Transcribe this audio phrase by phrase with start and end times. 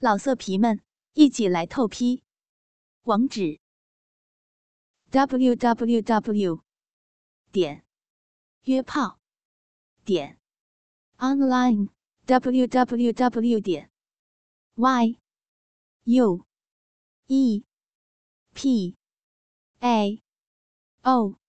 [0.00, 0.80] 老色皮们，
[1.14, 2.22] 一起来透批！
[3.02, 3.58] 网址
[5.10, 6.62] ：w w w
[7.50, 7.84] 点
[8.62, 9.18] 约炮
[10.04, 10.38] 点
[11.16, 11.88] online
[12.26, 13.90] w w w 点
[14.76, 15.18] y
[16.04, 16.46] u
[17.26, 17.64] e
[18.54, 18.96] p
[19.80, 20.22] a
[21.02, 21.40] o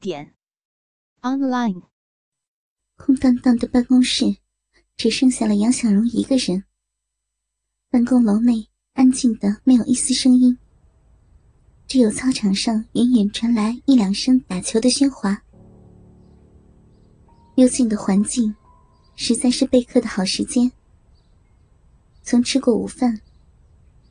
[0.00, 0.34] 点
[1.20, 1.82] online。
[2.96, 4.38] 空荡荡的办公室，
[4.96, 6.64] 只剩下了杨小荣一个人。
[7.88, 10.58] 办公楼内安静的没有一丝声音，
[11.86, 15.42] 只有操场上远远传来一两声打球的喧哗。
[17.54, 18.54] 幽静的环境，
[19.14, 20.70] 实在是备课的好时间。
[22.22, 23.20] 从吃过午饭，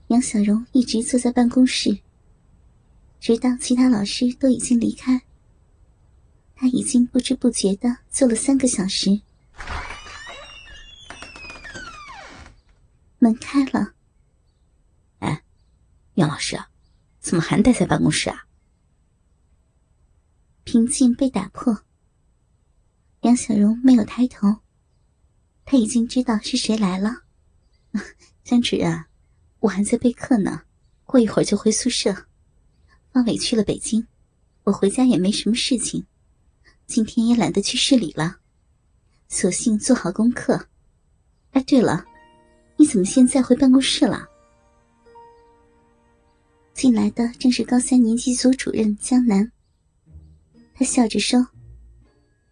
[0.08, 2.00] 杨小荣一直坐在办公室，
[3.20, 5.22] 直到其他老师都已经离开，
[6.56, 9.22] 他已经不知不觉的坐了三个小时。
[13.26, 13.96] 门开了，
[15.18, 15.44] 哎，
[16.14, 16.56] 杨老师，
[17.20, 18.46] 怎么还待在办公室啊？
[20.64, 21.84] 平静被打破。
[23.22, 24.58] 杨小荣没有抬头，
[25.66, 27.24] 他已经知道是谁来了。
[28.46, 29.06] 江主任，
[29.62, 30.62] 我还在备课呢，
[31.04, 32.28] 过一会儿就回宿舍。
[33.12, 34.06] 方伟去了北京，
[34.66, 36.06] 我回家也没什么事情，
[36.86, 38.38] 今天也懒得去市里了，
[39.28, 40.68] 索性做好功课。
[41.54, 42.06] 哎，对了。
[42.78, 44.28] 你怎么现在回办公室了？
[46.74, 49.50] 进来的正是高三年级组主任江南。
[50.74, 51.40] 他笑着说：“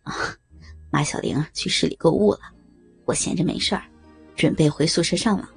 [0.03, 0.13] 啊，
[0.89, 2.39] 马小玲去市里购物了，
[3.03, 3.83] 我闲着没事儿，
[4.35, 5.49] 准备回宿舍上网。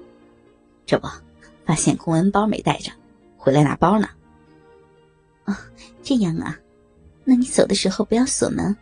[0.85, 1.07] 这不，
[1.65, 2.91] 发现公文包没带着，
[3.37, 4.09] 回来拿包呢。
[5.45, 5.57] 哦，
[6.03, 6.59] 这样啊，
[7.25, 8.77] 那你走的时候不要锁门，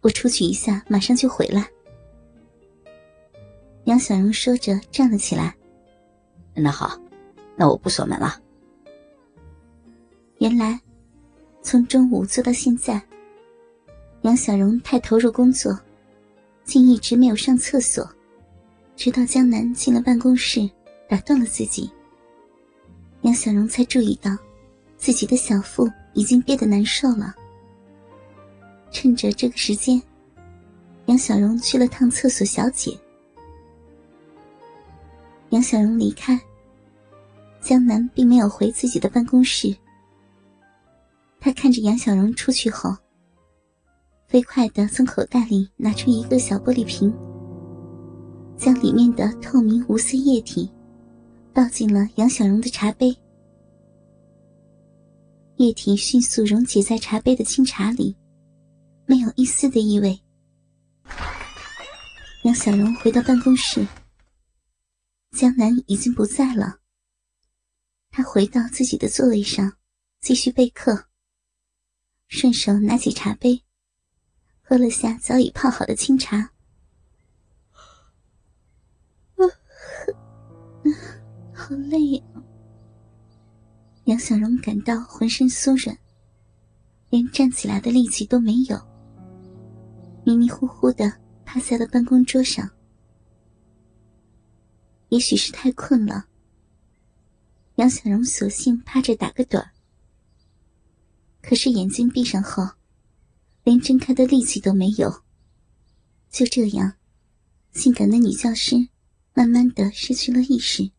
[0.00, 1.70] 我出去一下，马上就回来。”
[3.86, 5.54] 杨小荣说着，站了起来。
[6.54, 7.00] 那好，
[7.54, 8.40] 那我不锁门了。
[10.38, 10.80] 原来，
[11.62, 13.00] 从中午做到现在，
[14.22, 15.78] 杨小荣太投入工作，
[16.64, 18.10] 竟一直没有上厕所，
[18.96, 20.68] 直到江南进了办公室，
[21.08, 21.88] 打断了自己。
[23.20, 24.36] 杨小荣才注意到，
[24.96, 27.32] 自己的小腹已经憋得难受了。
[28.90, 30.02] 趁着这个时间，
[31.06, 32.98] 杨小荣去了趟厕所小姐。
[35.50, 36.38] 杨小荣离开，
[37.60, 39.74] 江南并没有回自己的办公室。
[41.38, 42.94] 他看着杨小荣出去后，
[44.26, 47.14] 飞快的从口袋里拿出一个小玻璃瓶，
[48.56, 50.68] 将里面的透明无色液体
[51.54, 53.16] 倒进了杨小荣的茶杯。
[55.58, 58.14] 液体迅速溶解在茶杯的清茶里，
[59.06, 60.20] 没有一丝的异味。
[62.42, 63.86] 杨小荣回到办公室。
[65.36, 66.78] 江南已经不在了。
[68.10, 69.76] 他回到自己的座位上，
[70.18, 71.08] 继续备课。
[72.26, 73.62] 顺手拿起茶杯，
[74.62, 76.52] 喝了下早已泡好的清茶。
[81.52, 82.42] 好累啊！
[84.04, 85.98] 杨小荣感到浑身酥软，
[87.10, 88.80] 连站起来的力气都没有，
[90.24, 91.12] 迷迷糊糊的
[91.44, 92.66] 趴在了办公桌上。
[95.08, 96.26] 也许是太困了，
[97.76, 99.70] 杨小荣索性趴着打个盹儿。
[101.40, 102.68] 可是眼睛闭上后，
[103.62, 105.22] 连睁开的力气都没有。
[106.28, 106.94] 就这样，
[107.72, 108.88] 性感的女教师
[109.32, 110.90] 慢慢的失去了意识。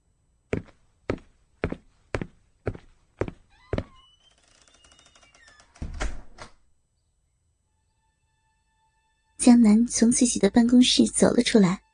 [9.38, 11.87] 江南从自己的办公室走了出来。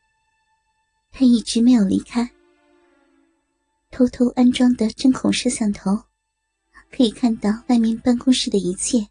[1.15, 2.27] 他一直没有离开。
[3.91, 5.95] 偷偷安装的针孔摄像头，
[6.91, 9.07] 可以看到外面办公室的一切。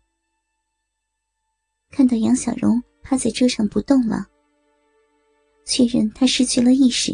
[1.91, 4.27] 看到杨小荣趴在桌上不动了，
[5.65, 7.13] 确认他失去了意识，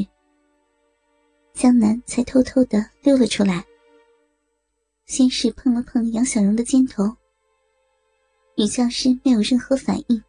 [1.53, 3.62] 江南才偷偷的溜了出来。
[5.05, 7.05] 先是碰了碰杨小荣的肩头，
[8.56, 10.23] 女教师没有任何反应，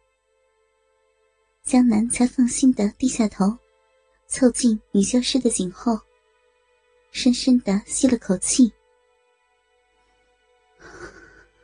[1.62, 3.56] 江南才放心的低下头。
[4.30, 5.98] 凑近女教师的颈后，
[7.10, 8.72] 深深的吸了口气，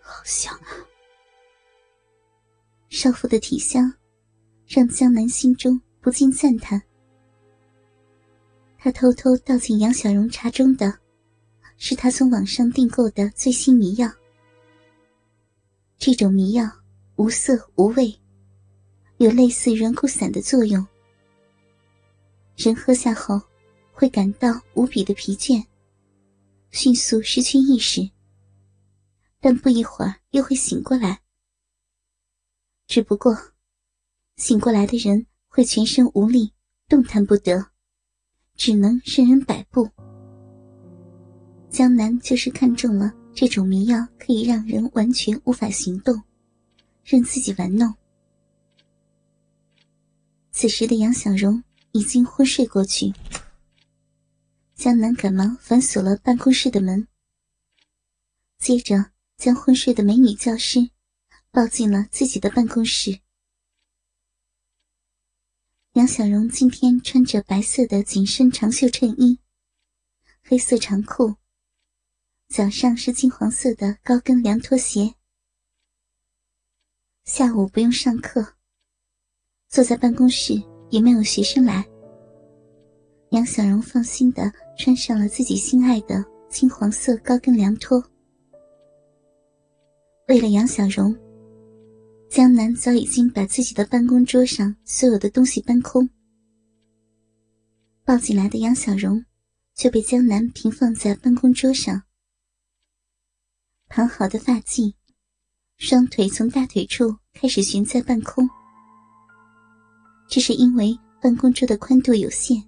[0.00, 0.74] 好香啊！
[2.88, 3.94] 少妇的体香
[4.66, 6.82] 让江南心中不禁赞叹。
[8.76, 10.92] 他偷偷倒进杨小荣茶中的，
[11.78, 14.10] 是他从网上订购的最新迷药。
[15.98, 16.68] 这种迷药
[17.14, 18.12] 无色无味，
[19.18, 20.84] 有类似软骨散的作用。
[22.66, 23.40] 人喝下后，
[23.92, 25.64] 会感到无比的疲倦，
[26.72, 28.10] 迅速失去意识，
[29.38, 31.20] 但不一会儿又会醒过来。
[32.88, 33.38] 只不过，
[34.34, 36.52] 醒过来的人会全身无力，
[36.88, 37.64] 动弹不得，
[38.56, 39.88] 只能任人摆布。
[41.70, 46.20] 江南就是看中了这种迷药，可以让人完全无法行动，
[47.04, 47.94] 任自己玩弄。
[50.50, 51.62] 此时的杨小荣
[51.96, 53.14] 已经昏睡过去，
[54.74, 57.08] 江南赶忙反锁了办公室的门，
[58.58, 60.90] 接着将昏睡的美女教师
[61.50, 63.20] 抱进了自己的办公室。
[65.94, 69.40] 杨小荣今天穿着白色的紧身长袖衬衣，
[70.42, 71.36] 黑色长裤。
[72.48, 75.14] 脚上是金黄色的高跟凉拖鞋。
[77.24, 78.54] 下午不用上课，
[79.66, 81.84] 坐在办公室也没有学生来。
[83.30, 88.02] 杨小荣放心的穿上了自己心爱的金黄色高跟凉拖。
[90.28, 91.14] 为了杨小荣，
[92.28, 96.08] 江南早已经把自己的办公桌上所有的东西搬空。
[98.04, 99.24] 抱进来的杨小荣
[99.74, 102.02] 就被江南平放在办公桌上。
[103.88, 104.94] 盘好的发髻，
[105.78, 108.48] 双腿从大腿处开始悬在半空。
[110.28, 112.62] 这是因为办公桌的宽度有限。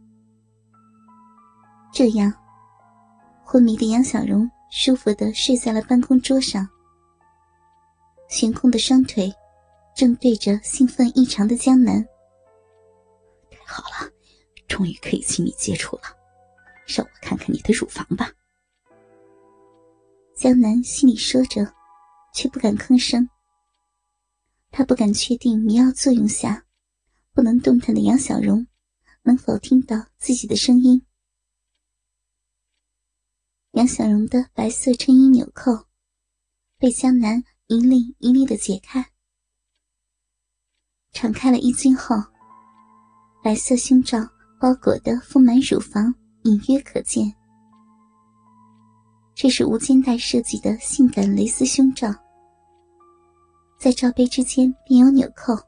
[1.92, 2.32] 这样，
[3.44, 6.68] 昏迷的杨小荣舒服的睡在了办公桌上，
[8.28, 9.32] 悬空的双腿
[9.96, 12.04] 正对着兴奋异常的江南。
[13.50, 14.10] 太好了，
[14.68, 16.02] 终于可以亲密接触了，
[16.86, 18.30] 让我看看你的乳房吧。
[20.36, 21.66] 江南心里说着，
[22.32, 23.28] 却不敢吭声。
[24.70, 26.62] 他不敢确定迷药作用下
[27.38, 28.66] 不能动弹的杨小荣
[29.22, 31.06] 能否听到自己的声音。
[33.74, 35.86] 杨小荣的白色衬衣纽扣
[36.78, 39.12] 被江南一粒一粒的解开，
[41.12, 42.16] 敞开了衣襟后，
[43.44, 44.18] 白色胸罩
[44.60, 46.12] 包裹的丰满乳房
[46.42, 47.32] 隐约可见。
[49.36, 52.12] 这是无肩带设计的性感蕾丝胸罩，
[53.78, 55.67] 在罩杯之间便有纽扣。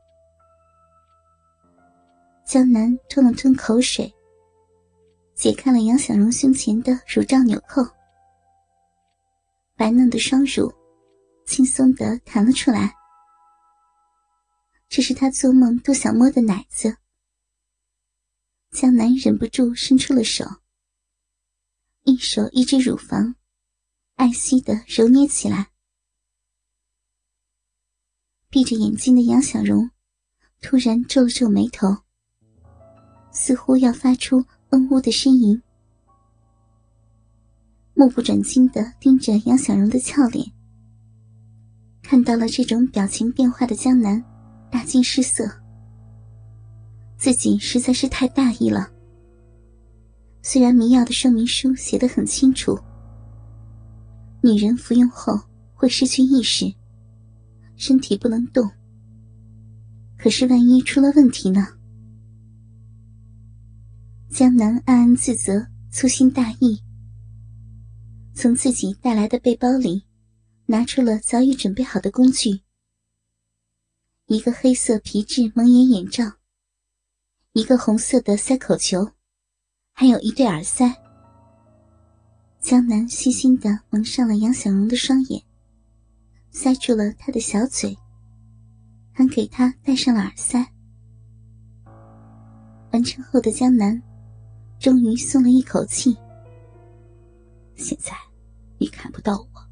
[2.50, 4.12] 江南吞了吞口水，
[5.36, 7.80] 解开了杨小荣胸前的乳罩纽扣，
[9.76, 10.68] 白嫩的双乳
[11.46, 12.92] 轻松的弹了出来。
[14.88, 16.96] 这是他做梦都想摸的奶子。
[18.72, 20.44] 江南忍不住伸出了手，
[22.02, 23.36] 一手一只乳房。
[24.16, 25.70] 爱惜的揉捏起来，
[28.48, 29.88] 闭着眼睛的杨小荣
[30.60, 31.96] 突然皱了皱眉头，
[33.30, 35.60] 似乎要发出嗯呜的呻吟，
[37.94, 40.46] 目不转睛的盯着杨小荣的俏脸。
[42.02, 44.22] 看到了这种表情变化的江南，
[44.70, 45.48] 大惊失色，
[47.16, 48.90] 自己实在是太大意了。
[50.42, 52.78] 虽然迷药的说明书写得很清楚。
[54.42, 55.38] 女人服用后
[55.74, 56.72] 会失去意识，
[57.76, 58.68] 身体不能动。
[60.16, 61.66] 可是万一出了问题呢？
[64.40, 66.82] 江南暗暗自责，粗心大意，
[68.32, 70.06] 从自己带来的背包里
[70.64, 72.62] 拿出了早已准备好的工具：
[74.28, 76.24] 一个黑色皮质蒙眼眼罩，
[77.52, 79.12] 一个红色的塞口球，
[79.92, 80.90] 还有一对耳塞。
[82.62, 85.42] 江南细心的蒙上了杨小荣的双眼，
[86.50, 87.94] 塞住了他的小嘴，
[89.12, 90.66] 还给他戴上了耳塞。
[92.92, 94.02] 完成后的江南，
[94.80, 96.16] 终于松了一口气。
[97.76, 98.12] 现在，
[98.78, 99.62] 你看不到我，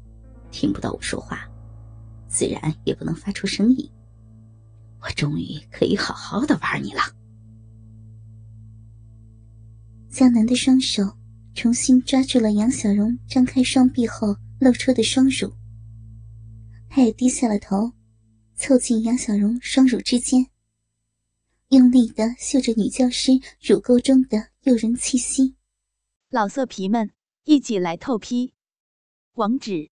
[0.51, 1.45] 听不到我说话，
[2.29, 3.91] 自然也不能发出声音。
[5.01, 7.01] 我终于可以好好的玩你了。
[10.09, 11.03] 江南的双手。
[11.55, 15.51] 重新抓住了杨小荣张开双臂后露出的双乳，
[16.87, 17.91] 他也低下了头，
[18.55, 20.45] 凑近杨小荣双乳之间，
[21.69, 25.55] 用力的嗅着女教师乳沟中的诱人气息。
[26.29, 28.55] 老色皮们，一起来透批！
[29.33, 29.91] 网址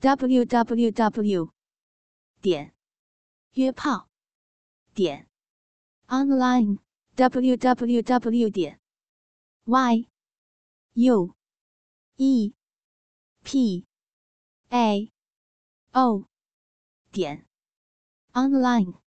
[0.00, 1.54] ：w w w.
[2.42, 2.74] 点
[3.52, 4.10] 约炮
[4.92, 5.30] 点
[6.08, 6.78] online
[7.14, 8.50] w w w.
[8.50, 8.78] 点
[9.64, 10.08] y
[10.92, 11.34] u
[12.16, 12.54] e
[13.42, 13.86] p
[14.68, 15.10] a
[15.92, 16.28] o
[17.10, 17.46] 点
[18.34, 19.07] online。